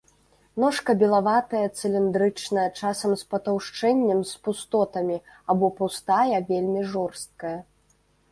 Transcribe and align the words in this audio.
Ножка 0.61 0.93
белаватая, 1.01 1.61
цыліндрычная, 1.81 2.63
часам 2.79 3.13
з 3.23 3.27
патаўшчэннем, 3.33 4.19
з 4.31 4.41
пустотамі 4.47 5.17
або 5.55 5.71
пустая, 5.81 6.37
вельмі 6.51 6.81
жорсткая. 6.95 7.55